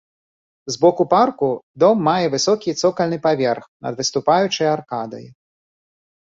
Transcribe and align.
З 0.65 0.75
боку 0.85 1.03
парку 1.13 1.49
дом 1.83 2.01
мае 2.07 2.25
высокі 2.35 2.69
цокальны 2.81 3.19
паверх 3.27 3.69
над 3.89 3.93
выступаючай 4.01 4.67
аркадай. 4.75 5.25